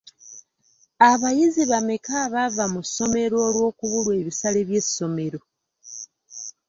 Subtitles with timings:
[1.11, 5.39] Abayizi bameka abaava mu ssomero olw'okubulwa ebisale by'essomero.?